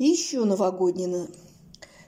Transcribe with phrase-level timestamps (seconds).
[0.00, 1.26] И еще новогоднее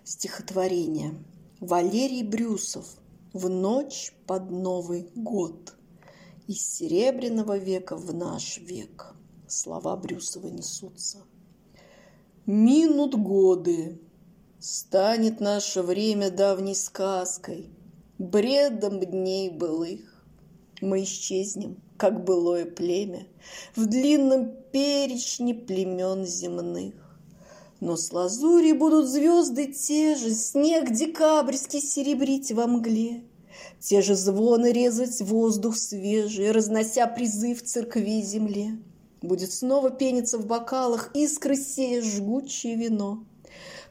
[0.03, 1.13] стихотворение.
[1.61, 2.87] Валерий Брюсов
[3.35, 5.75] «В ночь под Новый год»
[6.47, 9.15] из Серебряного века в наш век.
[9.47, 11.19] Слова Брюсова несутся.
[12.47, 14.01] Минут годы,
[14.59, 17.69] станет наше время давней сказкой,
[18.17, 20.25] Бредом дней былых.
[20.81, 23.27] Мы исчезнем, как былое племя,
[23.77, 26.95] В длинном перечне племен земных.
[27.85, 33.25] Но с лазури будут звезды те же, Снег декабрьский серебрить во мгле,
[33.81, 38.79] Те же звоны резать воздух свежий, Разнося призыв церкви земле.
[39.21, 43.25] Будет снова пениться в бокалах искры сея жгучее вино.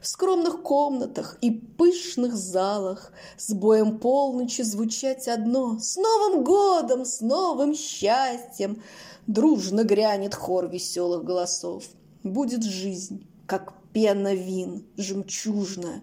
[0.00, 7.20] В скромных комнатах и пышных залах С боем полночи звучать одно С Новым годом, с
[7.20, 8.82] новым счастьем
[9.26, 11.84] Дружно грянет хор веселых голосов.
[12.22, 16.02] Будет жизнь, как пена вин, жемчужная,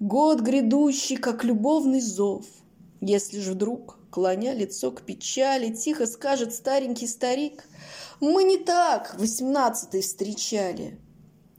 [0.00, 2.46] Год грядущий, как любовный зов.
[3.02, 7.68] Если же вдруг, клоня лицо к печали, Тихо скажет старенький старик,
[8.20, 10.98] Мы не так восемнадцатый встречали.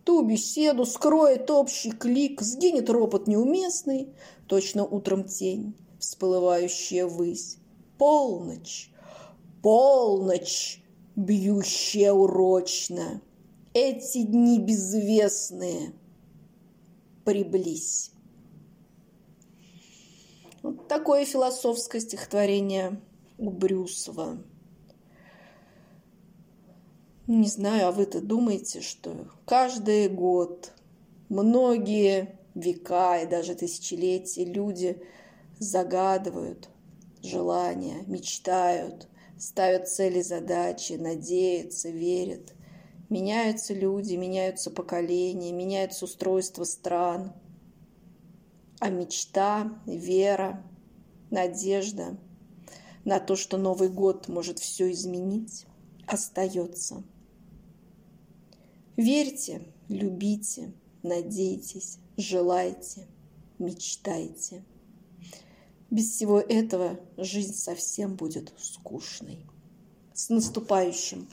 [0.04, 4.10] Ту беседу скроет общий клик, Сгинет ропот неуместный,
[4.48, 7.58] Точно утром тень, всплывающая ввысь.
[8.00, 8.92] Полночь,
[9.62, 10.82] полночь,
[11.16, 13.22] бьющая урочно,
[13.74, 15.94] Эти дни безвестные
[17.24, 18.12] приблизь.
[20.62, 23.00] Вот такое философское стихотворение
[23.38, 24.44] у Брюсова.
[27.28, 30.74] Не знаю, а вы-то думаете, что каждый год,
[31.30, 35.02] многие века и даже тысячелетия люди
[35.60, 36.68] загадывают
[37.24, 39.08] желания, мечтают,
[39.40, 42.54] ставят цели, задачи, надеются, верят.
[43.12, 47.34] Меняются люди, меняются поколения, меняется устройство стран–
[48.82, 50.66] а мечта, вера,
[51.30, 52.18] надежда
[53.06, 55.68] на то, что Новый год может все изменить,
[56.08, 57.04] остается.
[58.98, 63.06] Верьте, любите, надейтесь, желайте,
[63.60, 64.66] мечтайте.
[65.92, 69.46] Без всего этого жизнь совсем будет скучной.
[70.16, 71.28] С наступающим!